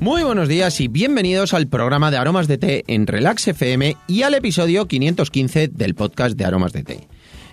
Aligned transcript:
Muy 0.00 0.22
buenos 0.22 0.48
días 0.48 0.80
y 0.80 0.88
bienvenidos 0.88 1.54
al 1.54 1.68
programa 1.68 2.10
de 2.10 2.16
Aromas 2.18 2.48
de 2.48 2.58
Té 2.58 2.84
en 2.88 3.06
Relax 3.06 3.48
FM 3.48 3.96
y 4.06 4.22
al 4.22 4.34
episodio 4.34 4.86
515 4.86 5.68
del 5.68 5.94
podcast 5.94 6.36
de 6.36 6.44
Aromas 6.44 6.72
de 6.72 6.82
Té. 6.82 7.08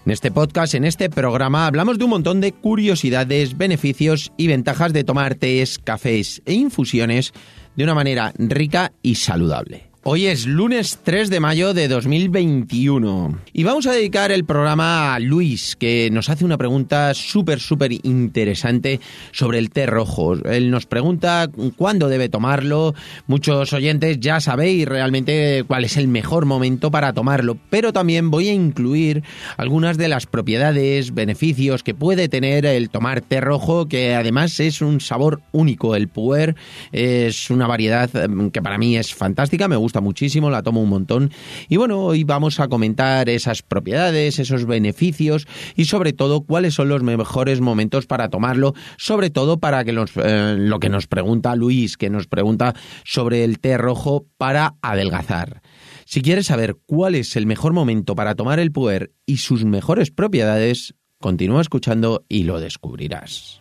En 0.06 0.12
este 0.12 0.32
podcast, 0.32 0.74
en 0.74 0.84
este 0.84 1.10
programa, 1.10 1.68
hablamos 1.68 2.00
de 2.00 2.06
un 2.06 2.10
montón 2.10 2.42
de 2.42 2.52
curiosidades, 2.52 3.58
beneficios 3.58 4.34
y 4.36 4.48
ventajas 4.48 4.92
de 4.92 5.04
tomar 5.04 5.36
tés, 5.36 5.78
cafés 5.78 6.42
e 6.46 6.54
infusiones 6.54 7.32
de 7.76 7.84
una 7.84 7.94
manera 7.94 8.34
rica 8.38 8.92
y 9.04 9.16
saludable. 9.16 9.91
Hoy 10.04 10.26
es 10.26 10.48
lunes 10.48 10.98
3 11.04 11.30
de 11.30 11.40
mayo 11.40 11.76
de 11.76 11.88
2021 11.88 13.38
y 13.54 13.64
vamos 13.64 13.86
a 13.86 13.92
dedicar 13.92 14.32
el 14.32 14.46
programa 14.46 15.14
a 15.14 15.20
Luis, 15.20 15.76
que 15.76 16.10
nos 16.12 16.28
hace 16.28 16.44
una 16.44 16.58
pregunta 16.58 17.14
súper, 17.14 17.60
súper 17.60 17.92
interesante 18.04 19.00
sobre 19.32 19.60
el 19.60 19.70
té 19.70 19.86
rojo. 19.86 20.34
Él 20.50 20.72
nos 20.72 20.88
pregunta 20.88 21.52
cuándo 21.78 22.10
debe 22.10 22.30
tomarlo. 22.30 22.96
Muchos 23.28 23.74
oyentes 23.74 24.20
ya 24.20 24.40
sabéis 24.40 24.88
realmente 24.88 25.66
cuál 25.68 25.84
es 25.84 25.98
el 25.98 26.08
mejor 26.08 26.46
momento 26.46 26.90
para 26.90 27.14
tomarlo, 27.14 27.60
pero 27.70 27.94
también 27.94 28.32
voy 28.32 28.50
a 28.50 28.54
incluir 28.54 29.22
algunas 29.56 30.00
de 30.00 30.08
las 30.08 30.26
propiedades, 30.26 31.14
beneficios 31.14 31.84
que 31.84 31.94
puede 31.94 32.28
tener 32.28 32.66
el 32.66 32.90
tomar 32.90 33.22
té 33.22 33.40
rojo, 33.40 33.88
que 33.88 34.16
además 34.16 34.60
es 34.62 34.82
un 34.82 35.00
sabor 35.00 35.44
único. 35.52 35.96
El 35.96 36.08
puer 36.08 36.56
es 36.92 37.52
una 37.52 37.68
variedad 37.68 38.10
mm, 38.28 38.48
que 38.48 38.64
para 38.64 38.80
mí 38.80 38.98
es 38.98 39.14
fantástica, 39.14 39.68
me 39.68 39.76
gusta 39.76 39.91
gusta 39.92 40.00
muchísimo, 40.00 40.50
la 40.50 40.64
tomo 40.64 40.82
un 40.82 40.88
montón. 40.88 41.32
Y 41.68 41.76
bueno, 41.76 42.00
hoy 42.00 42.24
vamos 42.24 42.62
a 42.62 42.70
comentar 42.70 43.28
esas 43.28 43.62
propiedades, 43.62 44.40
esos 44.40 44.66
beneficios 44.66 45.48
y 45.76 45.84
sobre 45.84 46.14
todo 46.14 46.46
cuáles 46.46 46.76
son 46.76 46.88
los 46.88 47.04
mejores 47.04 47.60
momentos 47.60 48.06
para 48.06 48.30
tomarlo, 48.30 48.74
sobre 48.98 49.32
todo 49.32 49.60
para 49.60 49.84
que 49.84 49.92
nos, 49.92 50.12
eh, 50.16 50.56
lo 50.58 50.80
que 50.80 50.88
nos 50.88 51.08
pregunta 51.08 51.58
Luis, 51.58 51.98
que 51.98 52.10
nos 52.10 52.28
pregunta 52.28 52.74
sobre 53.04 53.44
el 53.44 53.60
té 53.60 53.78
rojo 53.78 54.28
para 54.38 54.76
adelgazar. 54.82 55.62
Si 56.06 56.22
quieres 56.22 56.46
saber 56.46 56.78
cuál 56.86 57.16
es 57.16 57.36
el 57.36 57.46
mejor 57.46 57.74
momento 57.74 58.16
para 58.16 58.36
tomar 58.36 58.62
el 58.62 58.72
puer 58.72 59.12
y 59.26 59.38
sus 59.38 59.66
mejores 59.66 60.10
propiedades, 60.10 60.96
continúa 61.20 61.60
escuchando 61.60 62.24
y 62.30 62.44
lo 62.44 62.62
descubrirás. 62.62 63.61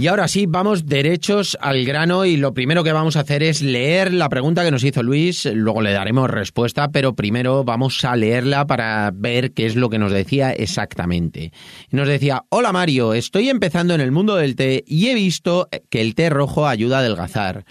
Y 0.00 0.06
ahora 0.06 0.28
sí, 0.28 0.46
vamos 0.46 0.86
derechos 0.86 1.58
al 1.60 1.84
grano 1.84 2.24
y 2.24 2.38
lo 2.38 2.54
primero 2.54 2.82
que 2.82 2.94
vamos 2.94 3.16
a 3.16 3.20
hacer 3.20 3.42
es 3.42 3.60
leer 3.60 4.14
la 4.14 4.30
pregunta 4.30 4.64
que 4.64 4.70
nos 4.70 4.82
hizo 4.82 5.02
Luis, 5.02 5.44
luego 5.44 5.82
le 5.82 5.92
daremos 5.92 6.30
respuesta, 6.30 6.88
pero 6.88 7.14
primero 7.14 7.64
vamos 7.64 8.02
a 8.06 8.16
leerla 8.16 8.66
para 8.66 9.10
ver 9.12 9.52
qué 9.52 9.66
es 9.66 9.76
lo 9.76 9.90
que 9.90 9.98
nos 9.98 10.10
decía 10.10 10.52
exactamente. 10.52 11.52
Nos 11.90 12.08
decía, 12.08 12.44
hola 12.48 12.72
Mario, 12.72 13.12
estoy 13.12 13.50
empezando 13.50 13.92
en 13.92 14.00
el 14.00 14.10
mundo 14.10 14.36
del 14.36 14.56
té 14.56 14.84
y 14.86 15.08
he 15.08 15.14
visto 15.14 15.68
que 15.90 16.00
el 16.00 16.14
té 16.14 16.30
rojo 16.30 16.66
ayuda 16.66 16.96
a 16.96 17.00
adelgazar. 17.00 17.66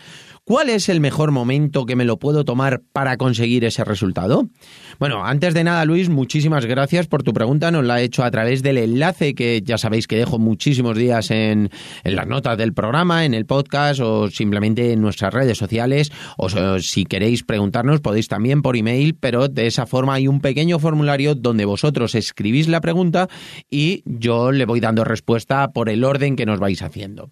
¿Cuál 0.49 0.69
es 0.69 0.89
el 0.89 0.99
mejor 0.99 1.29
momento 1.29 1.85
que 1.85 1.95
me 1.95 2.05
lo 2.05 2.17
puedo 2.17 2.43
tomar 2.43 2.81
para 2.91 3.17
conseguir 3.17 3.65
ese 3.65 3.83
resultado? 3.83 4.49
Bueno, 4.97 5.23
antes 5.23 5.53
de 5.53 5.63
nada, 5.63 5.85
Luis, 5.85 6.09
muchísimas 6.09 6.65
gracias 6.65 7.05
por 7.05 7.21
tu 7.21 7.33
pregunta. 7.33 7.69
Nos 7.69 7.85
la 7.85 7.93
ha 7.93 8.01
hecho 8.01 8.23
a 8.23 8.31
través 8.31 8.63
del 8.63 8.79
enlace 8.79 9.35
que 9.35 9.61
ya 9.63 9.77
sabéis 9.77 10.07
que 10.07 10.17
dejo 10.17 10.39
muchísimos 10.39 10.97
días 10.97 11.29
en, 11.29 11.69
las 12.03 12.25
notas 12.25 12.57
del 12.57 12.73
programa, 12.73 13.25
en 13.25 13.35
el 13.35 13.45
podcast 13.45 13.99
o 13.99 14.31
simplemente 14.31 14.91
en 14.91 15.01
nuestras 15.01 15.31
redes 15.35 15.55
sociales. 15.55 16.11
O 16.35 16.49
si 16.79 17.05
queréis 17.05 17.43
preguntarnos, 17.43 18.01
podéis 18.01 18.27
también 18.27 18.63
por 18.63 18.75
email, 18.75 19.13
pero 19.19 19.49
de 19.49 19.67
esa 19.67 19.85
forma 19.85 20.15
hay 20.15 20.27
un 20.27 20.41
pequeño 20.41 20.79
formulario 20.79 21.35
donde 21.35 21.65
vosotros 21.65 22.15
escribís 22.15 22.67
la 22.67 22.81
pregunta 22.81 23.29
y 23.69 24.01
yo 24.03 24.51
le 24.51 24.65
voy 24.65 24.79
dando 24.79 25.03
respuesta 25.03 25.73
por 25.73 25.89
el 25.89 26.03
orden 26.03 26.35
que 26.35 26.47
nos 26.47 26.59
vais 26.59 26.81
haciendo. 26.81 27.29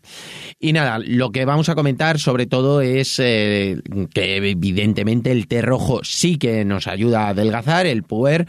Y 0.59 0.73
nada, 0.73 1.00
lo 1.00 1.31
que 1.31 1.45
vamos 1.45 1.67
a 1.69 1.73
comentar 1.73 2.19
sobre 2.19 2.45
todo 2.45 2.81
es 2.81 3.06
eh, 3.19 3.79
que 4.13 4.35
evidentemente 4.35 5.31
el 5.31 5.47
té 5.47 5.62
rojo 5.62 6.01
sí 6.03 6.38
que 6.38 6.66
nos 6.66 6.88
ayuda 6.88 7.23
a 7.23 7.29
adelgazar, 7.29 7.85
el 7.85 8.03
puer 8.03 8.45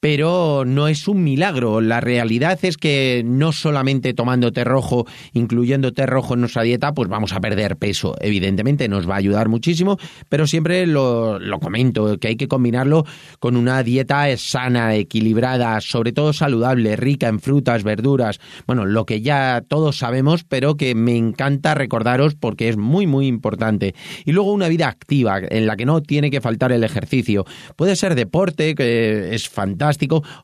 pero 0.00 0.64
no 0.64 0.88
es 0.88 1.08
un 1.08 1.24
milagro. 1.24 1.80
La 1.80 2.00
realidad 2.00 2.58
es 2.62 2.76
que 2.76 3.22
no 3.24 3.52
solamente 3.52 4.14
tomando 4.14 4.52
té 4.52 4.64
rojo, 4.64 5.06
incluyendo 5.32 5.92
té 5.92 6.06
rojo 6.06 6.34
en 6.34 6.40
nuestra 6.40 6.62
dieta, 6.62 6.94
pues 6.94 7.08
vamos 7.08 7.32
a 7.32 7.40
perder 7.40 7.76
peso. 7.76 8.14
Evidentemente 8.20 8.88
nos 8.88 9.08
va 9.08 9.14
a 9.14 9.18
ayudar 9.18 9.48
muchísimo, 9.48 9.98
pero 10.28 10.46
siempre 10.46 10.86
lo, 10.86 11.38
lo 11.38 11.58
comento, 11.58 12.18
que 12.18 12.28
hay 12.28 12.36
que 12.36 12.48
combinarlo 12.48 13.04
con 13.40 13.56
una 13.56 13.82
dieta 13.82 14.36
sana, 14.36 14.94
equilibrada, 14.94 15.80
sobre 15.80 16.12
todo 16.12 16.32
saludable, 16.32 16.96
rica 16.96 17.28
en 17.28 17.40
frutas, 17.40 17.82
verduras, 17.82 18.40
bueno, 18.66 18.86
lo 18.86 19.04
que 19.04 19.20
ya 19.20 19.62
todos 19.66 19.98
sabemos, 19.98 20.44
pero 20.44 20.76
que 20.76 20.94
me 20.94 21.16
encanta 21.16 21.74
recordaros 21.74 22.34
porque 22.34 22.68
es 22.68 22.76
muy, 22.76 23.06
muy 23.06 23.26
importante. 23.26 23.94
Y 24.24 24.32
luego 24.32 24.52
una 24.52 24.68
vida 24.68 24.88
activa, 24.88 25.40
en 25.40 25.66
la 25.66 25.76
que 25.76 25.86
no 25.86 26.02
tiene 26.02 26.30
que 26.30 26.40
faltar 26.40 26.72
el 26.72 26.84
ejercicio. 26.84 27.44
Puede 27.76 27.96
ser 27.96 28.14
deporte, 28.14 28.74
que 28.74 29.34
es 29.34 29.48
fantástico, 29.48 29.87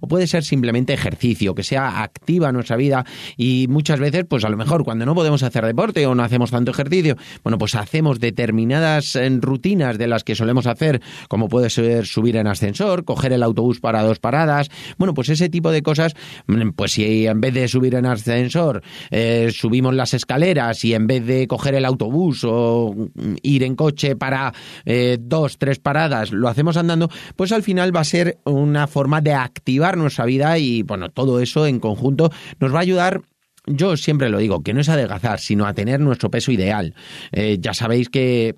o 0.00 0.09
puede 0.09 0.27
ser 0.27 0.44
simplemente 0.44 0.93
ejercicio, 0.93 1.55
que 1.55 1.62
sea 1.62 2.03
activa 2.03 2.53
nuestra 2.53 2.77
vida 2.77 3.05
y 3.37 3.66
muchas 3.69 4.00
veces, 4.00 4.25
pues 4.28 4.44
a 4.44 4.49
lo 4.49 4.56
mejor 4.56 4.84
cuando 4.84 5.05
no 5.06 5.15
podemos 5.15 5.43
hacer 5.43 5.65
deporte 5.65 6.06
o 6.06 6.15
no 6.15 6.22
hacemos 6.22 6.50
tanto 6.50 6.71
ejercicio, 6.71 7.16
bueno, 7.43 7.59
pues 7.59 7.75
hacemos 7.75 8.21
determinadas 8.21 9.16
eh, 9.16 9.28
rutinas 9.41 9.99
de 9.99 10.06
las 10.06 10.25
que 10.25 10.34
solemos 10.34 10.66
hacer, 10.66 11.00
como 11.28 11.49
puede 11.49 11.71
ser 11.71 12.06
subir 12.06 12.37
en 12.37 12.47
ascensor, 12.47 13.05
coger 13.05 13.32
el 13.32 13.43
autobús 13.43 13.81
para 13.81 14.03
dos 14.03 14.19
paradas, 14.19 14.71
bueno, 14.99 15.15
pues 15.15 15.28
ese 15.28 15.49
tipo 15.49 15.71
de 15.71 15.82
cosas, 15.82 16.15
mm, 16.47 16.71
pues 16.71 16.93
si 16.93 17.26
en 17.26 17.41
vez 17.41 17.55
de 17.55 17.69
subir 17.69 17.94
en 17.94 18.06
ascensor 18.06 18.82
eh, 19.11 19.50
subimos 19.53 19.94
las 19.94 20.15
escaleras 20.15 20.84
y 20.84 20.94
en 20.94 21.06
vez 21.06 21.26
de 21.26 21.47
coger 21.47 21.75
el 21.75 21.84
autobús 21.84 22.44
o 22.44 22.94
mm, 22.94 23.34
ir 23.43 23.62
en 23.62 23.76
coche 23.76 24.16
para 24.16 24.53
eh, 24.84 25.19
dos, 25.21 25.59
tres 25.59 25.78
paradas, 25.78 26.32
lo 26.32 26.49
hacemos 26.49 26.76
andando, 26.76 27.09
pues 27.37 27.53
al 27.53 27.62
final 27.62 27.94
va 27.94 28.00
a 28.00 28.05
ser 28.05 28.38
una 28.44 28.87
forma 28.87 29.21
de 29.21 29.33
activar 29.34 29.96
nuestra 29.96 30.24
vida 30.24 30.58
y 30.58 30.82
bueno, 30.82 31.10
todo 31.10 31.40
eso 31.40 31.66
en 31.66 31.80
conjunto 31.80 32.30
nos 32.60 32.72
va 32.72 32.78
a 32.78 32.82
ayudar 32.82 33.22
yo 33.66 33.96
siempre 33.96 34.28
lo 34.28 34.38
digo, 34.38 34.62
que 34.62 34.74
no 34.74 34.80
es 34.80 34.88
adelgazar, 34.90 35.40
sino 35.40 35.66
a 35.66 35.72
tener 35.72 35.98
nuestro 35.98 36.30
peso 36.30 36.52
ideal. 36.52 36.94
Eh, 37.32 37.56
ya 37.60 37.72
sabéis 37.72 38.10
que 38.10 38.56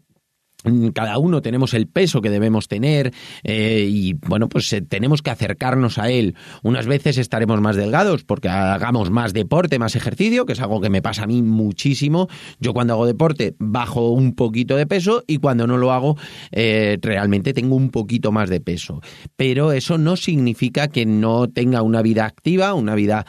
cada 0.93 1.19
uno 1.19 1.43
tenemos 1.43 1.75
el 1.75 1.87
peso 1.87 2.21
que 2.21 2.31
debemos 2.31 2.69
tener 2.69 3.13
eh, 3.45 3.87
y 3.89 4.15
bueno 4.15 4.49
pues 4.49 4.73
eh, 4.73 4.83
tenemos 4.83 5.23
que 5.23 5.31
acercarnos 5.31 5.99
a 5.99 6.11
él. 6.11 6.35
Unas 6.63 6.87
veces 6.87 7.19
estaremos 7.19 7.61
más 7.61 7.77
delgados 7.77 8.25
porque 8.25 8.49
hagamos 8.49 9.11
más 9.11 9.33
deporte 9.33 9.79
más 9.79 9.97
ejercicio 9.97 10.47
que 10.47 10.55
es 10.55 10.61
algo 10.61 10.81
que 10.81 10.91
me 10.91 11.03
pasa 11.03 11.25
a 11.25 11.27
mí 11.27 11.43
muchísimo. 11.43 12.29
Yo 12.61 12.73
cuando 12.73 12.95
hago 12.95 13.07
deporte 13.07 13.55
bajo 13.59 14.11
un 14.11 14.35
poquito 14.35 14.77
de 14.77 14.87
peso 14.87 15.23
y 15.27 15.39
cuando 15.39 15.67
no 15.67 15.77
lo 15.77 15.93
hago 15.93 16.17
eh, 16.51 16.99
realmente 17.01 17.53
tengo 17.53 17.77
un 17.77 17.91
poquito 17.91 18.33
más 18.33 18.49
de 18.49 18.61
peso. 18.61 19.01
Pero 19.37 19.73
eso 19.73 19.99
no 19.99 20.17
significa 20.17 20.89
que 20.89 21.07
no 21.07 21.49
tenga 21.49 21.83
una 21.83 22.03
vida 22.03 22.25
activa 22.25 22.75
una 22.75 22.95
vida 22.95 23.27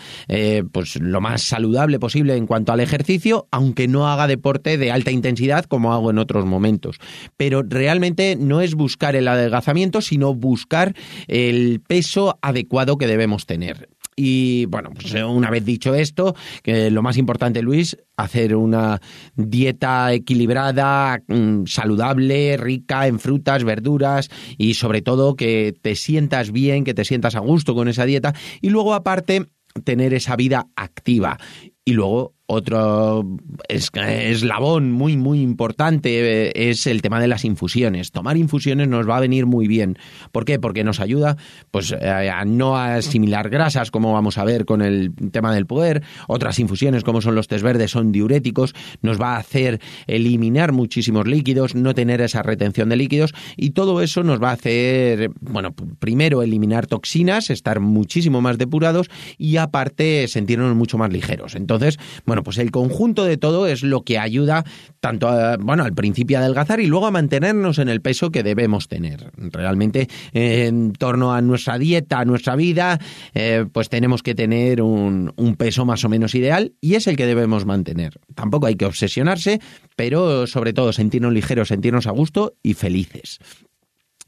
pues 0.72 1.00
lo 1.00 1.22
más 1.22 1.44
saludable 1.44 2.00
posible 2.00 2.36
en 2.36 2.48
cuanto 2.48 2.72
al 2.72 2.80
ejercicio 2.80 3.48
aunque 3.52 3.88
no 3.88 4.08
haga 4.08 4.28
deporte 4.28 4.78
de 4.78 4.92
alta 4.92 5.12
intensidad 5.12 5.66
como 5.66 5.94
hago 5.94 6.10
en 6.10 6.18
otros 6.18 6.46
momentos 6.46 7.00
pero 7.36 7.64
realmente 7.64 8.36
no 8.36 8.62
es 8.62 8.76
buscar 8.76 9.16
el 9.16 9.28
adelgazamiento, 9.28 10.02
sino 10.02 10.34
buscar 10.34 10.96
el 11.28 11.82
peso 11.82 12.38
adecuado 12.42 12.98
que 12.98 13.08
debemos 13.08 13.46
tener. 13.46 13.90
Y 14.20 14.66
bueno, 14.66 14.90
pues 14.96 15.14
una 15.14 15.52
vez 15.52 15.64
dicho 15.64 15.94
esto, 15.94 16.36
que 16.64 16.90
lo 16.90 17.04
más 17.04 17.18
importante, 17.18 17.62
Luis, 17.62 17.98
hacer 18.18 18.56
una 18.56 19.00
dieta 19.36 20.12
equilibrada, 20.12 21.22
mm, 21.28 21.66
saludable, 21.68 22.58
rica 22.58 23.06
en 23.06 23.20
frutas, 23.20 23.64
verduras 23.64 24.30
y 24.58 24.74
sobre 24.74 25.04
todo 25.04 25.36
que 25.36 25.76
te 25.80 25.94
sientas 25.94 26.52
bien, 26.52 26.84
que 26.84 26.96
te 26.96 27.06
sientas 27.06 27.36
a 27.36 27.42
gusto 27.42 27.76
con 27.76 27.90
esa 27.90 28.06
dieta 28.06 28.34
y 28.60 28.72
luego 28.72 28.96
aparte 28.96 29.46
tener 29.84 30.16
esa 30.16 30.36
vida 30.36 30.66
activa 30.76 31.38
y 31.86 31.94
luego 31.94 32.34
Otro 32.50 33.26
eslabón 33.68 34.94
muy, 34.94 35.18
muy 35.18 35.42
importante 35.42 36.48
eh, 36.48 36.52
es 36.56 36.88
el 36.88 37.02
tema 37.02 37.20
de 37.20 37.28
las 37.28 37.44
infusiones. 37.44 38.14
Tomar 38.14 38.38
infusiones 38.38 38.88
nos 38.88 39.08
va 39.08 39.18
a 39.18 39.20
venir 39.20 39.46
muy 39.46 39.68
bien. 39.68 39.98
¿Por 40.32 40.46
qué? 40.46 40.58
Porque 40.58 40.86
nos 40.86 41.02
ayuda 41.02 41.36
pues, 41.72 41.92
eh, 41.92 42.30
a 42.30 42.46
no 42.46 42.78
asimilar 42.78 43.50
grasas, 43.50 43.92
como 43.92 44.14
vamos 44.14 44.38
a 44.38 44.46
ver 44.46 44.64
con 44.64 44.82
el 44.82 45.12
tema 45.34 45.54
del 45.54 45.66
poder. 45.66 46.04
Otras 46.30 46.58
infusiones, 46.60 47.04
como 47.04 47.20
son 47.20 47.36
los 47.36 47.50
tés 47.50 47.64
verdes, 47.64 47.92
son 47.92 48.14
diuréticos. 48.14 48.74
Nos 49.02 49.20
va 49.20 49.36
a 49.36 49.40
hacer 49.40 49.82
eliminar 50.08 50.72
muchísimos 50.72 51.28
líquidos, 51.28 51.76
no 51.76 51.94
tener 51.94 52.22
esa 52.22 52.44
retención 52.44 52.88
de 52.88 52.96
líquidos. 52.96 53.34
Y 53.58 53.72
todo 53.72 54.02
eso 54.02 54.24
nos 54.24 54.42
va 54.42 54.52
a 54.52 54.54
hacer, 54.54 55.32
bueno, 55.42 55.74
primero 56.00 56.42
eliminar 56.44 56.88
toxinas, 56.88 57.50
estar 57.50 57.82
muchísimo 57.82 58.40
más 58.40 58.58
depurados 58.58 59.10
y 59.38 59.58
aparte 59.58 60.30
sentirnos 60.30 60.74
mucho 60.78 60.98
más 60.98 61.12
ligeros. 61.12 61.54
Entonces, 61.56 62.00
bueno, 62.26 62.37
pues 62.44 62.58
el 62.58 62.72
conjunto 62.72 63.26
de 63.26 63.38
todo 63.38 63.68
es 63.68 63.84
lo 63.84 64.02
que 64.02 64.18
ayuda 64.20 64.64
tanto 65.00 65.28
a, 65.28 65.58
bueno, 65.58 65.84
al 65.84 65.94
principio 65.94 66.38
a 66.38 66.42
adelgazar 66.42 66.80
y 66.80 66.88
luego 66.88 67.08
a 67.08 67.12
mantenernos 67.12 67.80
en 67.80 67.90
el 67.90 68.02
peso 68.02 68.32
que 68.32 68.44
debemos 68.44 68.88
tener. 68.88 69.32
Realmente, 69.36 70.08
en 70.34 70.94
torno 70.94 71.34
a 71.34 71.42
nuestra 71.42 71.78
dieta, 71.78 72.20
a 72.20 72.26
nuestra 72.26 72.56
vida, 72.56 73.00
eh, 73.34 73.66
pues 73.72 73.90
tenemos 73.90 74.24
que 74.24 74.36
tener 74.36 74.82
un, 74.82 75.34
un 75.36 75.56
peso 75.56 75.86
más 75.86 76.04
o 76.04 76.10
menos 76.10 76.36
ideal 76.36 76.74
y 76.82 76.96
es 76.96 77.08
el 77.08 77.18
que 77.18 77.26
debemos 77.26 77.66
mantener. 77.66 78.20
Tampoco 78.36 78.68
hay 78.68 78.76
que 78.76 78.86
obsesionarse, 78.86 79.60
pero 79.96 80.48
sobre 80.48 80.74
todo 80.74 80.94
sentirnos 80.94 81.34
ligeros, 81.34 81.70
sentirnos 81.70 82.08
a 82.08 82.12
gusto 82.12 82.56
y 82.64 82.74
felices. 82.74 83.40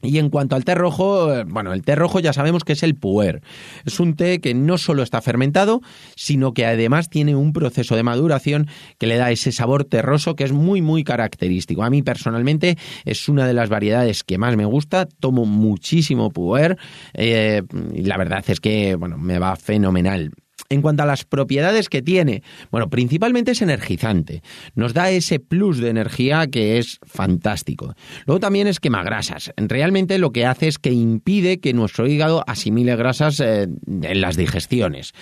Y 0.02 0.18
en 0.18 0.30
cuanto 0.30 0.56
al 0.56 0.64
té 0.64 0.74
rojo, 0.74 1.34
eh, 1.34 1.44
bueno, 1.44 1.72
el 1.72 1.82
té 1.82 1.94
rojo 1.94 2.20
ya 2.20 2.32
sabemos 2.32 2.64
que 2.64 2.72
es 2.72 2.82
el 2.82 2.94
puer. 2.94 3.42
Es 3.84 4.00
un 4.00 4.14
té 4.14 4.40
que 4.40 4.54
no 4.54 4.78
solo 4.78 5.02
está 5.02 5.20
fermentado, 5.20 5.82
sino 6.16 6.54
que 6.54 6.64
además 6.64 7.10
tiene 7.10 7.36
un 7.36 7.52
proceso 7.52 7.96
de 7.96 8.02
maduración 8.02 8.68
que 8.98 9.06
le 9.06 9.16
da 9.16 9.30
ese 9.30 9.52
sabor 9.52 9.84
terroso 9.84 10.36
que 10.36 10.44
es 10.44 10.52
muy, 10.52 10.80
muy 10.80 11.04
característico. 11.04 11.82
A 11.82 11.90
mí 11.90 12.02
personalmente 12.02 12.78
es 13.04 13.28
una 13.28 13.46
de 13.46 13.52
las 13.52 13.68
variedades 13.68 14.24
que 14.24 14.38
más 14.38 14.56
me 14.56 14.64
gusta. 14.64 15.06
Tomo 15.06 15.44
muchísimo 15.44 16.30
puer 16.30 16.78
eh, 17.12 17.62
y 17.94 18.02
la 18.02 18.16
verdad 18.16 18.44
es 18.46 18.60
que, 18.60 18.94
bueno, 18.94 19.18
me 19.18 19.38
va 19.38 19.54
fenomenal. 19.56 20.32
En 20.72 20.82
cuanto 20.82 21.02
a 21.02 21.06
las 21.06 21.24
propiedades 21.24 21.88
que 21.88 22.00
tiene, 22.00 22.44
bueno, 22.70 22.88
principalmente 22.88 23.50
es 23.50 23.60
energizante. 23.60 24.40
Nos 24.76 24.94
da 24.94 25.10
ese 25.10 25.40
plus 25.40 25.78
de 25.78 25.88
energía 25.88 26.46
que 26.46 26.78
es 26.78 27.00
fantástico. 27.04 27.96
Luego 28.24 28.38
también 28.38 28.68
es 28.68 28.78
quemagrasas. 28.78 29.52
Realmente 29.56 30.16
lo 30.18 30.30
que 30.30 30.46
hace 30.46 30.68
es 30.68 30.78
que 30.78 30.92
impide 30.92 31.58
que 31.58 31.72
nuestro 31.72 32.06
hígado 32.06 32.44
asimile 32.46 32.94
grasas 32.94 33.40
eh, 33.40 33.66
en 34.02 34.20
las 34.20 34.36
digestiones. 34.36 35.12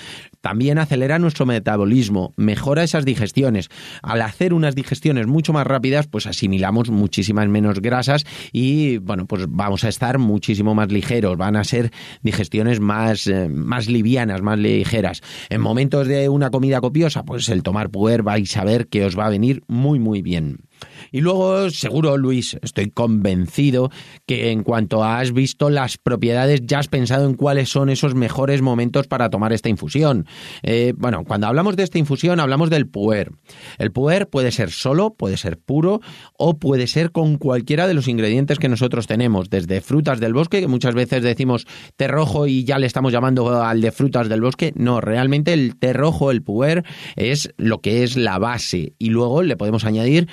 También 0.42 0.76
acelera 0.76 1.18
nuestro 1.18 1.46
metabolismo, 1.46 2.34
mejora 2.36 2.82
esas 2.82 3.06
digestiones. 3.06 3.70
Al 4.02 4.20
hacer 4.20 4.52
unas 4.52 4.74
digestiones 4.74 5.26
mucho 5.26 5.54
más 5.54 5.66
rápidas, 5.66 6.08
pues 6.08 6.26
asimilamos 6.26 6.90
muchísimas 6.90 7.48
menos 7.48 7.80
grasas 7.80 8.24
y, 8.52 8.98
bueno, 8.98 9.26
pues 9.26 9.46
vamos 9.48 9.82
a 9.84 9.88
estar 9.88 10.18
muchísimo 10.18 10.74
más 10.74 10.92
ligeros. 10.92 11.38
Van 11.38 11.56
a 11.56 11.64
ser 11.64 11.90
digestiones 12.20 12.80
más, 12.80 13.26
eh, 13.26 13.48
más 13.48 13.88
livianas, 13.88 14.42
más 14.42 14.58
ligeras. 14.58 15.22
En 15.49 15.61
momentos 15.61 16.06
de 16.06 16.29
una 16.29 16.50
comida 16.50 16.81
copiosa, 16.81 17.25
pues 17.25 17.49
el 17.49 17.62
tomar 17.62 17.90
puer 17.90 18.23
vais 18.23 18.56
a 18.56 18.64
ver 18.64 18.88
que 18.88 19.05
os 19.05 19.19
va 19.19 19.26
a 19.26 19.31
venir 19.31 19.62
muy, 19.67 19.99
muy 19.99 20.23
bien. 20.23 20.67
Y 21.12 21.20
luego, 21.20 21.70
seguro, 21.70 22.16
Luis, 22.16 22.58
estoy 22.62 22.90
convencido 22.90 23.90
que 24.26 24.50
en 24.50 24.62
cuanto 24.62 25.04
has 25.04 25.32
visto 25.32 25.70
las 25.70 25.96
propiedades, 25.98 26.60
ya 26.64 26.78
has 26.78 26.88
pensado 26.88 27.26
en 27.26 27.34
cuáles 27.34 27.70
son 27.70 27.88
esos 27.88 28.14
mejores 28.14 28.62
momentos 28.62 29.06
para 29.06 29.30
tomar 29.30 29.52
esta 29.52 29.69
infusión. 29.69 30.26
Eh, 30.62 30.94
bueno, 30.96 31.25
cuando 31.25 31.46
hablamos 31.46 31.76
de 31.76 31.82
esta 31.82 31.98
infusión, 31.98 32.40
hablamos 32.40 32.70
del 32.70 32.86
puer. 32.86 33.32
El 33.78 33.92
puer 33.92 34.28
puede 34.28 34.52
ser 34.52 34.70
solo, 34.70 35.14
puede 35.14 35.36
ser 35.36 35.58
puro 35.58 36.00
o 36.36 36.58
puede 36.58 36.86
ser 36.86 37.12
con 37.12 37.36
cualquiera 37.36 37.86
de 37.86 37.94
los 37.94 38.08
ingredientes 38.08 38.58
que 38.58 38.69
nosotros 38.69 39.06
tenemos, 39.06 39.50
desde 39.50 39.80
frutas 39.80 40.20
del 40.20 40.34
bosque, 40.34 40.60
que 40.60 40.69
muchas 40.69 40.94
veces 40.94 41.22
decimos 41.22 41.66
té 41.96 42.08
rojo 42.08 42.46
y 42.46 42.64
ya 42.64 42.78
le 42.78 42.86
estamos 42.86 43.12
llamando 43.12 43.62
al 43.62 43.80
de 43.80 43.92
frutas 43.92 44.28
del 44.28 44.40
bosque. 44.40 44.72
No, 44.76 45.00
realmente 45.00 45.52
el 45.52 45.76
té 45.76 45.92
rojo, 45.92 46.30
el 46.30 46.42
puer, 46.42 46.84
es 47.16 47.52
lo 47.56 47.80
que 47.80 48.02
es 48.02 48.16
la 48.16 48.38
base. 48.38 48.94
Y 48.98 49.10
luego 49.10 49.42
le 49.42 49.56
podemos 49.56 49.84
añadir 49.84 50.28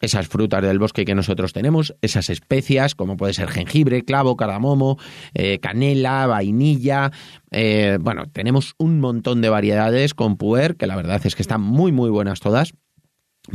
esas 0.00 0.28
frutas 0.28 0.62
del 0.62 0.78
bosque 0.78 1.04
que 1.04 1.14
nosotros 1.14 1.52
tenemos, 1.52 1.94
esas 2.02 2.30
especias 2.30 2.94
como 2.94 3.16
puede 3.16 3.32
ser 3.32 3.48
jengibre, 3.48 4.04
clavo, 4.04 4.36
cardamomo, 4.36 4.98
eh, 5.34 5.58
canela, 5.58 6.26
vainilla. 6.26 7.12
Eh, 7.50 7.98
bueno, 8.00 8.26
tenemos 8.32 8.74
un 8.78 9.00
montón 9.00 9.40
de 9.40 9.48
variedades 9.48 10.14
con 10.14 10.36
puer 10.36 10.76
que 10.76 10.86
la 10.86 10.96
verdad 10.96 11.20
es 11.24 11.34
que 11.34 11.42
están 11.42 11.60
muy 11.60 11.92
muy 11.92 12.10
buenas 12.10 12.40
todas 12.40 12.74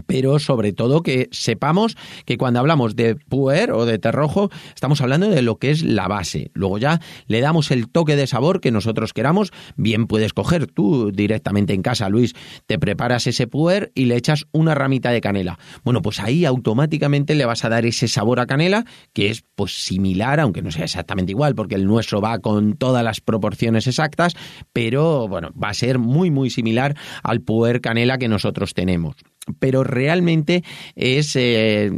pero 0.06 0.40
sobre 0.40 0.74
todo 0.74 1.04
que 1.04 1.30
sepamos 1.32 1.98
que 2.26 2.38
cuando 2.38 2.60
hablamos 2.60 2.96
de 2.96 3.16
puer 3.16 3.72
o 3.72 3.86
de 3.86 4.00
té 4.00 4.12
rojo 4.12 4.50
estamos 4.74 5.02
hablando 5.02 5.30
de 5.30 5.42
lo 5.42 5.58
que 5.58 5.72
es 5.72 5.84
la 5.84 6.08
base. 6.08 6.52
Luego 6.54 6.78
ya 6.78 7.00
le 7.28 7.42
damos 7.42 7.72
el 7.72 7.90
toque 7.90 8.16
de 8.16 8.28
sabor 8.28 8.62
que 8.62 8.72
nosotros 8.72 9.14
queramos. 9.14 9.52
Bien 9.76 10.08
puedes 10.08 10.34
coger 10.34 10.68
tú 10.68 11.12
directamente 11.12 11.74
en 11.74 11.82
casa, 11.82 12.10
Luis, 12.10 12.34
te 12.66 12.80
preparas 12.80 13.28
ese 13.28 13.48
puer 13.48 13.92
y 13.96 14.06
le 14.06 14.16
echas 14.16 14.46
una 14.52 14.76
ramita 14.76 15.12
de 15.12 15.22
canela. 15.22 15.60
Bueno, 15.84 16.02
pues 16.02 16.20
ahí 16.20 16.46
automáticamente 16.46 17.36
le 17.36 17.46
vas 17.46 17.66
a 17.66 17.70
dar 17.70 17.86
ese 17.86 18.08
sabor 18.08 18.40
a 18.40 18.46
canela 18.46 18.86
que 19.14 19.30
es 19.30 19.44
pues 19.56 19.84
similar, 19.84 20.40
aunque 20.40 20.62
no 20.62 20.72
sea 20.72 20.86
exactamente 20.86 21.32
igual, 21.32 21.56
porque 21.56 21.76
el 21.76 21.86
nuestro 21.86 22.22
va 22.22 22.40
con 22.40 22.74
todas 22.74 23.04
las 23.04 23.22
proporciones 23.22 23.88
exactas, 23.88 24.36
pero 24.74 25.28
bueno, 25.28 25.52
va 25.62 25.70
a 25.70 25.74
ser 25.74 26.00
muy 26.00 26.32
muy 26.32 26.50
similar 26.50 26.96
al 27.24 27.42
puer 27.42 27.82
canela 27.82 28.18
que 28.18 28.28
nosotros 28.28 28.74
tenemos 28.74 29.16
pero 29.60 29.84
realmente 29.84 30.64
es 30.96 31.36
eh, 31.36 31.92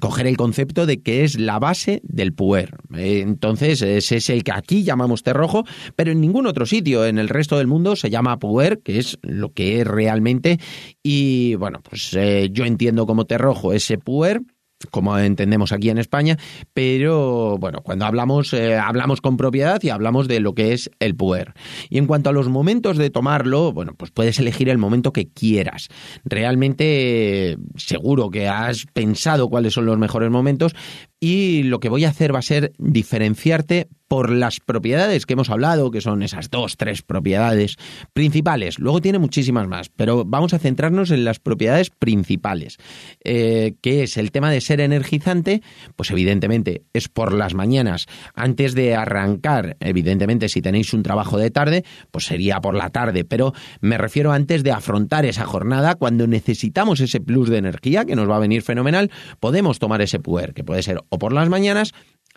coger 0.00 0.26
el 0.26 0.36
concepto 0.36 0.86
de 0.86 1.02
que 1.02 1.24
es 1.24 1.38
la 1.38 1.58
base 1.58 2.00
del 2.04 2.32
puer. 2.32 2.76
Eh, 2.94 3.20
entonces, 3.20 3.82
ese 3.82 4.16
es 4.16 4.30
el 4.30 4.44
que 4.44 4.52
aquí 4.52 4.82
llamamos 4.82 5.22
té 5.22 5.32
rojo, 5.32 5.64
pero 5.94 6.12
en 6.12 6.20
ningún 6.20 6.46
otro 6.46 6.66
sitio, 6.66 7.06
en 7.06 7.18
el 7.18 7.28
resto 7.28 7.58
del 7.58 7.66
mundo, 7.66 7.96
se 7.96 8.10
llama 8.10 8.38
puer, 8.38 8.80
que 8.80 8.98
es 8.98 9.18
lo 9.22 9.52
que 9.52 9.80
es 9.80 9.86
realmente. 9.86 10.58
Y 11.02 11.54
bueno, 11.56 11.80
pues 11.82 12.14
eh, 12.14 12.48
yo 12.52 12.64
entiendo 12.64 13.06
como 13.06 13.24
té 13.24 13.38
rojo 13.38 13.72
ese 13.72 13.98
puer 13.98 14.42
como 14.90 15.18
entendemos 15.18 15.72
aquí 15.72 15.90
en 15.90 15.98
España, 15.98 16.36
pero 16.74 17.56
bueno, 17.58 17.80
cuando 17.82 18.04
hablamos, 18.04 18.52
eh, 18.52 18.76
hablamos 18.76 19.20
con 19.20 19.36
propiedad 19.36 19.82
y 19.82 19.88
hablamos 19.88 20.28
de 20.28 20.40
lo 20.40 20.54
que 20.54 20.72
es 20.72 20.90
el 20.98 21.14
puer. 21.14 21.54
Y 21.88 21.98
en 21.98 22.06
cuanto 22.06 22.30
a 22.30 22.32
los 22.32 22.48
momentos 22.48 22.96
de 22.96 23.10
tomarlo, 23.10 23.72
bueno, 23.72 23.94
pues 23.96 24.10
puedes 24.10 24.38
elegir 24.38 24.68
el 24.68 24.78
momento 24.78 25.12
que 25.12 25.28
quieras. 25.28 25.88
Realmente 26.24 27.56
seguro 27.76 28.30
que 28.30 28.48
has 28.48 28.86
pensado 28.92 29.48
cuáles 29.48 29.74
son 29.74 29.86
los 29.86 29.98
mejores 29.98 30.30
momentos, 30.30 30.74
y 31.20 31.62
lo 31.64 31.80
que 31.80 31.88
voy 31.88 32.04
a 32.04 32.10
hacer 32.10 32.34
va 32.34 32.40
a 32.40 32.42
ser 32.42 32.72
diferenciarte 32.78 33.88
por 34.08 34.30
las 34.30 34.60
propiedades 34.60 35.26
que 35.26 35.32
hemos 35.32 35.50
hablado, 35.50 35.90
que 35.90 36.00
son 36.00 36.22
esas 36.22 36.50
dos, 36.50 36.76
tres 36.76 37.02
propiedades 37.02 37.76
principales. 38.12 38.78
Luego 38.78 39.00
tiene 39.00 39.18
muchísimas 39.18 39.66
más, 39.68 39.88
pero 39.88 40.24
vamos 40.24 40.54
a 40.54 40.58
centrarnos 40.58 41.10
en 41.10 41.24
las 41.24 41.38
propiedades 41.38 41.90
principales, 41.90 42.78
eh, 43.24 43.74
que 43.80 44.02
es 44.02 44.16
el 44.16 44.30
tema 44.30 44.50
de 44.50 44.60
ser 44.60 44.80
energizante, 44.80 45.62
pues 45.96 46.10
evidentemente 46.10 46.82
es 46.92 47.08
por 47.08 47.32
las 47.32 47.54
mañanas, 47.54 48.06
antes 48.34 48.74
de 48.74 48.94
arrancar, 48.94 49.76
evidentemente 49.80 50.48
si 50.48 50.62
tenéis 50.62 50.92
un 50.92 51.02
trabajo 51.02 51.38
de 51.38 51.50
tarde, 51.50 51.84
pues 52.10 52.26
sería 52.26 52.60
por 52.60 52.74
la 52.74 52.90
tarde, 52.90 53.24
pero 53.24 53.52
me 53.80 53.98
refiero 53.98 54.32
antes 54.32 54.62
de 54.62 54.72
afrontar 54.72 55.24
esa 55.24 55.44
jornada, 55.44 55.96
cuando 55.96 56.26
necesitamos 56.26 57.00
ese 57.00 57.20
plus 57.20 57.48
de 57.48 57.58
energía, 57.58 58.04
que 58.04 58.16
nos 58.16 58.28
va 58.28 58.36
a 58.36 58.40
venir 58.40 58.62
fenomenal, 58.62 59.10
podemos 59.40 59.78
tomar 59.78 60.00
ese 60.02 60.18
puer, 60.18 60.54
que 60.54 60.64
puede 60.64 60.82
ser 60.82 61.02
o 61.08 61.18
por 61.18 61.32
las 61.32 61.48
mañanas. 61.48 61.92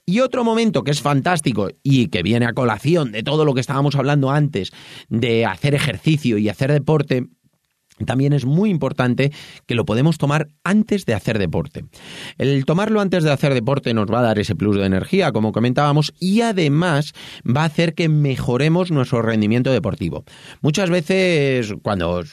Y 0.10 0.22
otro 0.22 0.44
momento 0.44 0.84
que 0.84 0.90
es 0.90 1.04
fantástico 1.04 1.68
y 1.84 2.08
que 2.08 2.24
viene 2.24 2.48
a 2.48 2.54
colación 2.54 3.12
de 3.12 3.22
todo 3.22 3.46
lo 3.46 3.54
que 3.54 3.62
estábamos 3.62 3.94
hablando 3.94 4.32
antes 4.32 4.72
de 5.08 5.46
hacer 5.46 5.76
ejercicio 5.76 6.40
y 6.40 6.50
hacer 6.50 6.72
deporte, 6.72 7.28
también 8.06 8.34
es 8.34 8.46
muy 8.46 8.70
importante 8.70 9.32
que 9.66 9.76
lo 9.76 9.86
podemos 9.86 10.18
tomar 10.18 10.48
antes 10.64 11.06
de 11.06 11.14
hacer 11.14 11.40
deporte. 11.40 11.86
El 12.38 12.66
tomarlo 12.66 13.02
antes 13.02 13.24
de 13.24 13.32
hacer 13.32 13.54
deporte 13.54 13.94
nos 13.94 14.08
va 14.08 14.20
a 14.20 14.24
dar 14.24 14.40
ese 14.40 14.56
plus 14.56 14.78
de 14.78 14.86
energía, 14.86 15.32
como 15.32 15.52
comentábamos, 15.52 16.14
y 16.20 16.42
además 16.42 17.14
va 17.46 17.64
a 17.64 17.66
hacer 17.66 17.94
que 17.94 18.10
mejoremos 18.10 18.92
nuestro 18.92 19.22
rendimiento 19.22 19.72
deportivo. 19.72 20.24
Muchas 20.62 20.90
veces 20.90 21.74
cuando 21.82 22.24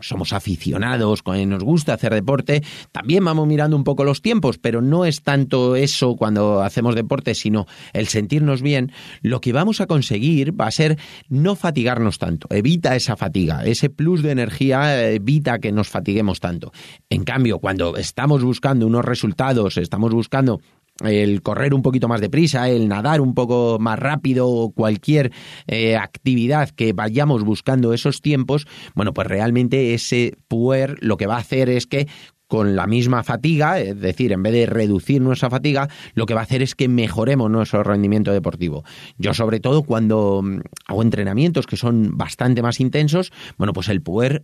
somos 0.00 0.32
aficionados, 0.32 1.22
cuando 1.22 1.46
nos 1.46 1.64
gusta 1.64 1.94
hacer 1.94 2.14
deporte, 2.14 2.62
también 2.92 3.24
vamos 3.24 3.46
mirando 3.46 3.76
un 3.76 3.84
poco 3.84 4.04
los 4.04 4.22
tiempos, 4.22 4.58
pero 4.58 4.82
no 4.82 5.04
es 5.04 5.22
tanto 5.22 5.76
eso 5.76 6.16
cuando 6.16 6.62
hacemos 6.62 6.94
deporte, 6.94 7.34
sino 7.34 7.66
el 7.92 8.08
sentirnos 8.08 8.62
bien. 8.62 8.92
Lo 9.22 9.40
que 9.40 9.52
vamos 9.52 9.80
a 9.80 9.86
conseguir 9.86 10.58
va 10.58 10.66
a 10.66 10.70
ser 10.70 10.98
no 11.28 11.56
fatigarnos 11.56 12.18
tanto, 12.18 12.48
evita 12.50 12.96
esa 12.96 13.16
fatiga, 13.16 13.64
ese 13.64 13.90
plus 13.90 14.22
de 14.22 14.30
energía 14.30 15.09
evita 15.10 15.58
que 15.58 15.72
nos 15.72 15.88
fatiguemos 15.88 16.40
tanto. 16.40 16.72
En 17.08 17.24
cambio, 17.24 17.58
cuando 17.58 17.96
estamos 17.96 18.42
buscando 18.42 18.86
unos 18.86 19.04
resultados, 19.04 19.76
estamos 19.76 20.12
buscando 20.12 20.60
el 21.04 21.42
correr 21.42 21.74
un 21.74 21.82
poquito 21.82 22.08
más 22.08 22.20
deprisa, 22.20 22.68
el 22.68 22.88
nadar 22.88 23.20
un 23.20 23.34
poco 23.34 23.78
más 23.80 23.98
rápido 23.98 24.48
o 24.48 24.72
cualquier 24.72 25.32
eh, 25.66 25.96
actividad 25.96 26.70
que 26.70 26.92
vayamos 26.92 27.44
buscando 27.44 27.92
esos 27.94 28.20
tiempos, 28.20 28.66
bueno, 28.94 29.14
pues 29.14 29.26
realmente 29.26 29.94
ese 29.94 30.36
puer 30.48 30.96
lo 31.00 31.16
que 31.16 31.26
va 31.26 31.36
a 31.36 31.40
hacer 31.40 31.70
es 31.70 31.86
que 31.86 32.06
con 32.50 32.74
la 32.74 32.88
misma 32.88 33.22
fatiga, 33.22 33.78
es 33.78 34.00
decir, 34.00 34.32
en 34.32 34.42
vez 34.42 34.52
de 34.52 34.66
reducir 34.66 35.22
nuestra 35.22 35.48
fatiga, 35.48 35.88
lo 36.14 36.26
que 36.26 36.34
va 36.34 36.40
a 36.40 36.42
hacer 36.42 36.62
es 36.62 36.74
que 36.74 36.88
mejoremos 36.88 37.48
nuestro 37.48 37.84
rendimiento 37.84 38.32
deportivo. 38.32 38.82
Yo 39.18 39.34
sobre 39.34 39.60
todo 39.60 39.84
cuando 39.84 40.42
mm, 40.42 40.60
hago 40.86 41.02
entrenamientos 41.02 41.66
que 41.66 41.76
son 41.76 42.18
bastante 42.18 42.60
más 42.60 42.80
intensos, 42.80 43.32
bueno, 43.56 43.72
pues 43.72 43.88
el 43.88 44.02
puer 44.02 44.42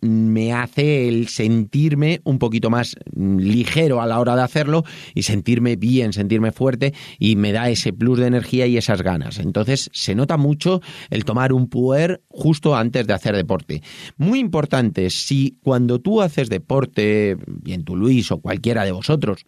me 0.00 0.52
hace 0.52 1.08
el 1.08 1.28
sentirme 1.28 2.20
un 2.24 2.38
poquito 2.38 2.70
más 2.70 2.96
ligero 3.14 4.00
a 4.00 4.06
la 4.06 4.20
hora 4.20 4.36
de 4.36 4.42
hacerlo 4.42 4.84
y 5.14 5.22
sentirme 5.22 5.76
bien, 5.76 6.12
sentirme 6.12 6.52
fuerte 6.52 6.94
y 7.18 7.36
me 7.36 7.52
da 7.52 7.68
ese 7.70 7.92
plus 7.92 8.18
de 8.18 8.26
energía 8.26 8.66
y 8.66 8.76
esas 8.76 9.02
ganas. 9.02 9.38
Entonces 9.38 9.90
se 9.92 10.14
nota 10.14 10.36
mucho 10.36 10.80
el 11.10 11.24
tomar 11.24 11.52
un 11.52 11.68
puer 11.68 12.22
justo 12.28 12.76
antes 12.76 13.06
de 13.06 13.14
hacer 13.14 13.36
deporte. 13.36 13.82
Muy 14.16 14.38
importante, 14.38 15.10
si 15.10 15.58
cuando 15.62 16.00
tú 16.00 16.22
haces 16.22 16.48
deporte, 16.48 17.36
bien 17.46 17.84
tú 17.84 17.96
Luis 17.96 18.30
o 18.32 18.40
cualquiera 18.40 18.84
de 18.84 18.92
vosotros, 18.92 19.44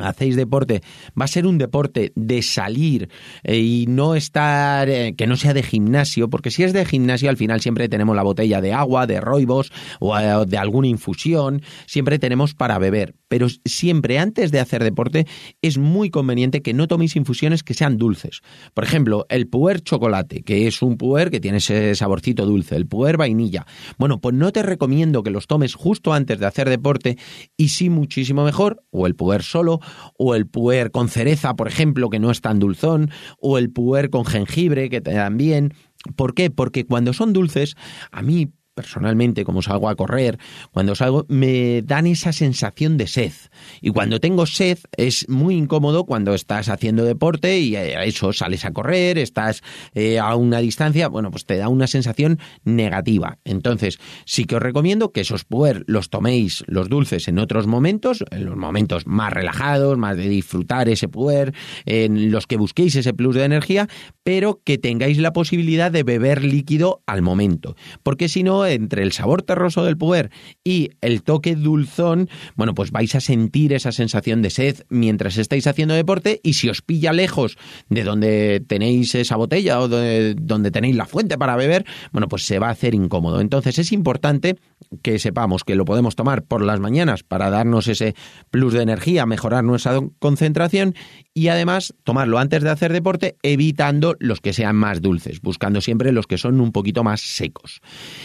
hacéis 0.00 0.36
deporte, 0.36 0.82
va 1.18 1.24
a 1.24 1.28
ser 1.28 1.46
un 1.46 1.58
deporte 1.58 2.12
de 2.14 2.42
salir 2.42 3.08
eh, 3.42 3.58
y 3.58 3.86
no 3.88 4.14
estar, 4.14 4.88
eh, 4.88 5.14
que 5.16 5.26
no 5.26 5.36
sea 5.36 5.54
de 5.54 5.62
gimnasio, 5.62 6.28
porque 6.28 6.50
si 6.50 6.62
es 6.62 6.72
de 6.72 6.84
gimnasio 6.84 7.30
al 7.30 7.36
final 7.36 7.60
siempre 7.60 7.88
tenemos 7.88 8.16
la 8.16 8.22
botella 8.22 8.60
de 8.60 8.72
agua, 8.72 9.06
de 9.06 9.20
roibos 9.20 9.72
o 9.98 10.18
eh, 10.18 10.44
de 10.46 10.58
alguna 10.58 10.88
infusión, 10.88 11.62
siempre 11.86 12.18
tenemos 12.18 12.54
para 12.54 12.78
beber. 12.78 13.14
Pero 13.28 13.46
siempre 13.64 14.18
antes 14.18 14.50
de 14.50 14.60
hacer 14.60 14.82
deporte 14.82 15.26
es 15.62 15.78
muy 15.78 16.10
conveniente 16.10 16.62
que 16.62 16.74
no 16.74 16.88
toméis 16.88 17.14
infusiones 17.16 17.62
que 17.62 17.74
sean 17.74 17.96
dulces. 17.96 18.40
Por 18.74 18.84
ejemplo, 18.84 19.26
el 19.28 19.46
puer 19.46 19.80
chocolate, 19.82 20.42
que 20.42 20.66
es 20.66 20.82
un 20.82 20.96
puer 20.96 21.30
que 21.30 21.40
tiene 21.40 21.58
ese 21.58 21.94
saborcito 21.94 22.44
dulce, 22.44 22.76
el 22.76 22.86
puer 22.86 23.16
vainilla. 23.16 23.66
Bueno, 23.98 24.20
pues 24.20 24.34
no 24.34 24.52
te 24.52 24.62
recomiendo 24.62 25.22
que 25.22 25.30
los 25.30 25.46
tomes 25.46 25.74
justo 25.74 26.12
antes 26.12 26.38
de 26.40 26.46
hacer 26.46 26.68
deporte 26.68 27.18
y 27.56 27.68
sí 27.68 27.90
muchísimo 27.90 28.44
mejor, 28.44 28.82
o 28.90 29.06
el 29.06 29.14
puer 29.14 29.42
solo, 29.42 29.80
o 30.18 30.34
el 30.34 30.46
puer 30.46 30.90
con 30.90 31.08
cereza, 31.08 31.54
por 31.54 31.68
ejemplo, 31.68 32.10
que 32.10 32.18
no 32.18 32.30
es 32.30 32.40
tan 32.40 32.58
dulzón, 32.58 33.10
o 33.38 33.58
el 33.58 33.70
puer 33.70 34.10
con 34.10 34.24
jengibre, 34.24 34.88
que 34.90 35.00
bien. 35.36 35.74
¿Por 36.16 36.34
qué? 36.34 36.50
Porque 36.50 36.86
cuando 36.86 37.12
son 37.12 37.32
dulces, 37.32 37.74
a 38.10 38.22
mí 38.22 38.52
personalmente, 38.74 39.44
como 39.44 39.62
salgo 39.62 39.88
a 39.88 39.96
correr, 39.96 40.38
cuando 40.72 40.94
salgo, 40.94 41.26
me 41.28 41.82
dan 41.82 42.06
esa 42.06 42.32
sensación 42.32 42.96
de 42.96 43.06
sed. 43.06 43.32
Y 43.80 43.90
cuando 43.90 44.20
tengo 44.20 44.46
sed 44.46 44.78
es 44.96 45.28
muy 45.28 45.56
incómodo 45.56 46.04
cuando 46.04 46.34
estás 46.34 46.68
haciendo 46.68 47.04
deporte 47.04 47.58
y 47.58 47.76
a 47.76 47.84
eh, 47.84 48.08
eso 48.08 48.32
sales 48.32 48.64
a 48.64 48.72
correr, 48.72 49.18
estás 49.18 49.62
eh, 49.94 50.18
a 50.18 50.34
una 50.36 50.60
distancia, 50.60 51.08
bueno, 51.08 51.30
pues 51.30 51.44
te 51.46 51.56
da 51.56 51.68
una 51.68 51.86
sensación 51.86 52.38
negativa. 52.64 53.38
Entonces, 53.44 53.98
sí 54.24 54.44
que 54.44 54.56
os 54.56 54.62
recomiendo 54.62 55.12
que 55.12 55.22
esos 55.22 55.44
puer 55.44 55.84
los 55.86 56.10
toméis 56.10 56.64
los 56.66 56.88
dulces 56.88 57.28
en 57.28 57.38
otros 57.38 57.66
momentos, 57.66 58.24
en 58.30 58.46
los 58.46 58.56
momentos 58.56 59.06
más 59.06 59.32
relajados, 59.32 59.98
más 59.98 60.16
de 60.16 60.28
disfrutar 60.28 60.88
ese 60.88 61.08
puer, 61.08 61.54
en 61.86 62.30
los 62.30 62.46
que 62.46 62.56
busquéis 62.56 62.94
ese 62.94 63.12
plus 63.12 63.34
de 63.34 63.44
energía, 63.44 63.88
pero 64.22 64.60
que 64.64 64.78
tengáis 64.78 65.18
la 65.18 65.32
posibilidad 65.32 65.90
de 65.90 66.02
beber 66.02 66.44
líquido 66.44 67.02
al 67.06 67.22
momento. 67.22 67.76
Porque 68.02 68.28
si 68.28 68.42
no, 68.42 68.59
entre 68.66 69.02
el 69.02 69.12
sabor 69.12 69.42
terroso 69.42 69.84
del 69.84 69.96
puer 69.96 70.30
y 70.64 70.90
el 71.00 71.22
toque 71.22 71.56
dulzón, 71.56 72.28
bueno, 72.56 72.74
pues 72.74 72.90
vais 72.90 73.14
a 73.14 73.20
sentir 73.20 73.72
esa 73.72 73.92
sensación 73.92 74.42
de 74.42 74.50
sed 74.50 74.82
mientras 74.88 75.38
estáis 75.38 75.66
haciendo 75.66 75.94
deporte 75.94 76.40
y 76.42 76.54
si 76.54 76.68
os 76.68 76.82
pilla 76.82 77.12
lejos 77.12 77.56
de 77.88 78.04
donde 78.04 78.62
tenéis 78.66 79.14
esa 79.14 79.36
botella 79.36 79.80
o 79.80 79.88
de 79.88 80.34
donde 80.34 80.70
tenéis 80.70 80.96
la 80.96 81.06
fuente 81.06 81.38
para 81.38 81.56
beber, 81.56 81.84
bueno, 82.12 82.28
pues 82.28 82.44
se 82.44 82.58
va 82.58 82.68
a 82.68 82.72
hacer 82.72 82.94
incómodo. 82.94 83.40
Entonces 83.40 83.78
es 83.78 83.92
importante 83.92 84.56
que 85.02 85.18
sepamos 85.18 85.64
que 85.64 85.74
lo 85.74 85.84
podemos 85.84 86.16
tomar 86.16 86.42
por 86.44 86.62
las 86.62 86.80
mañanas 86.80 87.22
para 87.22 87.50
darnos 87.50 87.88
ese 87.88 88.14
plus 88.50 88.72
de 88.72 88.82
energía, 88.82 89.26
mejorar 89.26 89.64
nuestra 89.64 90.00
concentración 90.18 90.94
y 91.40 91.48
además 91.48 91.94
tomarlo 92.04 92.38
antes 92.38 92.62
de 92.62 92.68
hacer 92.68 92.92
deporte 92.92 93.38
evitando 93.42 94.14
los 94.18 94.42
que 94.42 94.52
sean 94.52 94.76
más 94.76 95.00
dulces, 95.00 95.40
buscando 95.40 95.80
siempre 95.80 96.12
los 96.12 96.26
que 96.26 96.36
son 96.36 96.60
un 96.60 96.70
poquito 96.70 97.02
más 97.02 97.22
secos. 97.22 97.80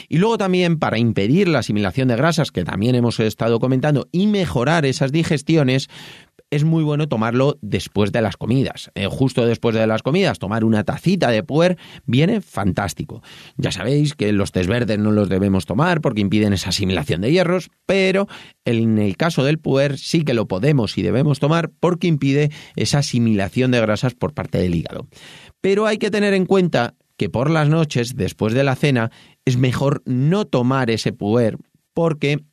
Y 0.09 0.17
luego 0.17 0.37
también 0.37 0.79
para 0.79 0.97
impedir 0.97 1.47
la 1.47 1.59
asimilación 1.59 2.09
de 2.09 2.17
grasas, 2.17 2.51
que 2.51 2.65
también 2.65 2.93
hemos 2.93 3.21
estado 3.21 3.61
comentando, 3.61 4.09
y 4.11 4.27
mejorar 4.27 4.85
esas 4.85 5.13
digestiones, 5.13 5.87
es 6.55 6.63
muy 6.63 6.83
bueno 6.83 7.07
tomarlo 7.07 7.57
después 7.61 8.11
de 8.11 8.21
las 8.21 8.37
comidas. 8.37 8.91
Eh, 8.95 9.07
justo 9.07 9.45
después 9.45 9.75
de 9.75 9.85
las 9.87 10.01
comidas, 10.01 10.39
tomar 10.39 10.63
una 10.63 10.83
tacita 10.83 11.29
de 11.29 11.43
puer 11.43 11.77
viene 12.05 12.41
fantástico. 12.41 13.21
Ya 13.57 13.71
sabéis 13.71 14.13
que 14.13 14.31
los 14.31 14.51
tés 14.51 14.67
verdes 14.67 14.97
no 14.97 15.11
los 15.11 15.29
debemos 15.29 15.65
tomar 15.65 16.01
porque 16.01 16.21
impiden 16.21 16.53
esa 16.53 16.69
asimilación 16.69 17.21
de 17.21 17.31
hierros, 17.31 17.69
pero 17.85 18.27
en 18.63 18.97
el 18.97 19.17
caso 19.17 19.43
del 19.43 19.59
puer 19.59 19.97
sí 19.97 20.23
que 20.23 20.33
lo 20.33 20.47
podemos 20.47 20.97
y 20.97 21.01
debemos 21.01 21.39
tomar 21.39 21.71
porque 21.79 22.07
impide 22.07 22.51
esa 22.75 22.99
asimilación 22.99 23.71
de 23.71 23.81
grasas 23.81 24.13
por 24.13 24.33
parte 24.33 24.57
del 24.57 24.75
hígado. 24.75 25.07
Pero 25.61 25.85
hay 25.85 25.97
que 25.97 26.11
tener 26.11 26.33
en 26.33 26.45
cuenta 26.45 26.95
que 27.17 27.29
por 27.29 27.49
las 27.49 27.69
noches, 27.69 28.15
después 28.15 28.53
de 28.53 28.63
la 28.63 28.75
cena, 28.75 29.11
es 29.45 29.57
mejor 29.57 30.01
no 30.05 30.45
tomar 30.45 30.89
ese 30.89 31.13
puer 31.13 31.57
porque 31.93 32.43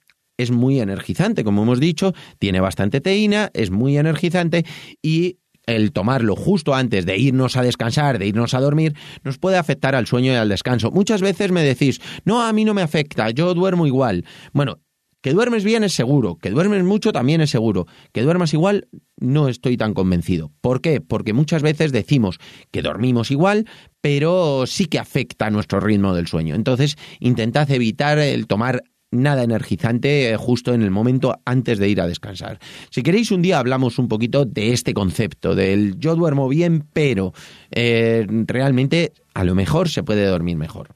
es 0.43 0.51
muy 0.51 0.81
energizante, 0.81 1.45
como 1.45 1.63
hemos 1.63 1.81
dicho, 1.81 2.13
tiene 2.39 2.61
bastante 2.61 3.01
teína, 3.01 3.51
es 3.55 3.71
muy 3.71 3.97
energizante 3.97 4.65
y 5.01 5.39
el 5.67 5.93
tomarlo 5.93 6.37
justo 6.37 6.75
antes 6.75 7.07
de 7.07 7.17
irnos 7.19 7.57
a 7.57 7.63
descansar, 7.63 8.19
de 8.19 8.27
irnos 8.27 8.55
a 8.55 8.61
dormir, 8.61 8.95
nos 9.23 9.39
puede 9.39 9.57
afectar 9.57 9.95
al 9.95 10.07
sueño 10.07 10.33
y 10.33 10.37
al 10.37 10.49
descanso. 10.49 10.91
Muchas 10.91 11.23
veces 11.23 11.53
me 11.53 11.63
decís, 11.63 12.01
no, 12.25 12.43
a 12.43 12.53
mí 12.53 12.65
no 12.65 12.75
me 12.75 12.83
afecta, 12.83 13.31
yo 13.31 13.55
duermo 13.55 13.87
igual. 13.87 14.25
Bueno, 14.53 14.81
que 15.23 15.33
duermes 15.33 15.63
bien 15.63 15.85
es 15.85 15.93
seguro, 15.93 16.37
que 16.37 16.51
duermes 16.51 16.83
mucho 16.83 17.13
también 17.13 17.41
es 17.41 17.51
seguro, 17.51 17.87
que 18.13 18.23
duermas 18.23 18.53
igual 18.55 18.89
no 19.19 19.49
estoy 19.49 19.77
tan 19.77 19.95
convencido. 19.95 20.51
¿Por 20.61 20.81
qué? 20.81 21.01
Porque 21.01 21.33
muchas 21.33 21.63
veces 21.63 21.93
decimos 21.93 22.41
que 22.73 22.83
dormimos 22.83 23.31
igual, 23.31 23.67
pero 24.01 24.65
sí 24.67 24.87
que 24.87 24.99
afecta 24.99 25.47
a 25.47 25.51
nuestro 25.51 25.79
ritmo 25.79 26.13
del 26.13 26.27
sueño. 26.27 26.57
Entonces, 26.57 26.97
intentad 27.21 27.71
evitar 27.71 28.19
el 28.19 28.49
tomar 28.49 28.83
nada 29.13 29.45
energizante 29.45 30.31
eh, 30.31 30.37
justo 30.37 30.75
en 30.75 30.83
el 30.83 30.91
momento 30.91 31.39
antes 31.45 31.79
de 31.79 31.89
ir 31.89 32.01
a 32.01 32.09
descansar. 32.09 32.59
Si 32.91 33.03
queréis 33.03 33.31
un 33.31 33.43
día 33.43 33.59
hablamos 33.59 33.99
un 33.99 34.09
poquito 34.09 34.45
de 34.45 34.73
este 34.73 34.95
concepto, 34.95 35.55
del 35.55 35.99
yo 35.99 36.17
duermo 36.17 36.49
bien, 36.49 36.85
pero 36.93 37.33
eh, 37.71 38.27
realmente 38.47 39.13
a 39.35 39.45
lo 39.45 39.55
mejor 39.55 39.89
se 39.89 40.03
puede 40.03 40.27
dormir 40.27 40.57
mejor. 40.57 40.89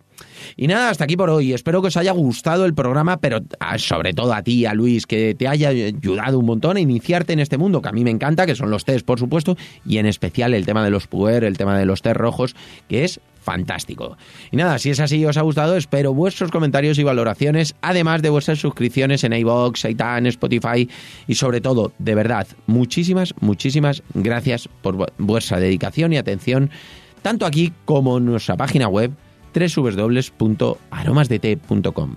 Y 0.56 0.66
nada, 0.66 0.90
hasta 0.90 1.04
aquí 1.04 1.16
por 1.16 1.30
hoy. 1.30 1.52
Espero 1.52 1.80
que 1.80 1.88
os 1.88 1.96
haya 1.96 2.12
gustado 2.12 2.64
el 2.66 2.74
programa, 2.74 3.18
pero 3.18 3.40
ah, 3.60 3.78
sobre 3.78 4.12
todo 4.12 4.32
a 4.32 4.42
ti, 4.42 4.66
a 4.66 4.74
Luis, 4.74 5.06
que 5.06 5.34
te 5.34 5.48
haya 5.48 5.68
ayudado 5.68 6.38
un 6.38 6.46
montón 6.46 6.76
a 6.76 6.80
iniciarte 6.80 7.32
en 7.32 7.40
este 7.40 7.58
mundo, 7.58 7.82
que 7.82 7.88
a 7.88 7.92
mí 7.92 8.04
me 8.04 8.10
encanta, 8.10 8.46
que 8.46 8.54
son 8.54 8.70
los 8.70 8.84
test, 8.84 9.04
por 9.04 9.18
supuesto, 9.18 9.56
y 9.84 9.98
en 9.98 10.06
especial 10.06 10.54
el 10.54 10.66
tema 10.66 10.84
de 10.84 10.90
los 10.90 11.06
puer, 11.06 11.44
el 11.44 11.56
tema 11.56 11.78
de 11.78 11.86
los 11.86 12.02
test 12.02 12.16
rojos, 12.16 12.56
que 12.88 13.04
es 13.04 13.20
fantástico. 13.46 14.18
Y 14.50 14.56
nada, 14.56 14.78
si 14.80 14.90
es 14.90 14.98
así 14.98 15.24
os 15.24 15.36
ha 15.36 15.42
gustado, 15.42 15.76
espero 15.76 16.12
vuestros 16.12 16.50
comentarios 16.50 16.98
y 16.98 17.04
valoraciones, 17.04 17.76
además 17.80 18.20
de 18.20 18.30
vuestras 18.30 18.58
suscripciones 18.58 19.22
en 19.22 19.32
iVoox, 19.32 19.78
Saitan, 19.78 20.26
Spotify 20.26 20.90
y 21.28 21.36
sobre 21.36 21.60
todo, 21.60 21.92
de 22.00 22.16
verdad, 22.16 22.48
muchísimas, 22.66 23.34
muchísimas 23.40 24.02
gracias 24.14 24.68
por 24.82 25.12
vuestra 25.18 25.60
dedicación 25.60 26.12
y 26.12 26.16
atención, 26.16 26.70
tanto 27.22 27.46
aquí 27.46 27.72
como 27.84 28.18
en 28.18 28.26
nuestra 28.26 28.56
página 28.56 28.88
web 28.88 29.12
www.aromasdt.com. 29.56 32.16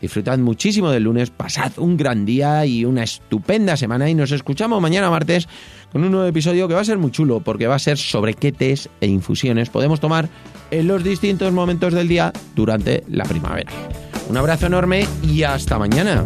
Disfrutad 0.00 0.38
muchísimo 0.38 0.90
del 0.90 1.04
lunes, 1.04 1.30
pasad 1.30 1.72
un 1.76 1.98
gran 1.98 2.24
día 2.24 2.64
y 2.64 2.86
una 2.86 3.02
estupenda 3.02 3.76
semana 3.76 4.08
y 4.08 4.14
nos 4.14 4.32
escuchamos 4.32 4.80
mañana 4.80 5.10
martes 5.10 5.46
con 5.92 6.04
un 6.04 6.10
nuevo 6.10 6.26
episodio 6.26 6.68
que 6.68 6.74
va 6.74 6.80
a 6.80 6.84
ser 6.84 6.96
muy 6.96 7.10
chulo 7.10 7.40
porque 7.40 7.66
va 7.66 7.74
a 7.74 7.78
ser 7.78 7.98
sobre 7.98 8.32
qué 8.32 8.50
tés 8.50 8.88
e 9.02 9.06
infusiones 9.06 9.68
podemos 9.68 10.00
tomar 10.00 10.30
en 10.70 10.86
los 10.86 11.04
distintos 11.04 11.52
momentos 11.52 11.92
del 11.92 12.08
día 12.08 12.32
durante 12.54 13.04
la 13.08 13.24
primavera. 13.24 13.70
Un 14.30 14.38
abrazo 14.38 14.66
enorme 14.66 15.06
y 15.22 15.42
hasta 15.42 15.78
mañana. 15.78 16.24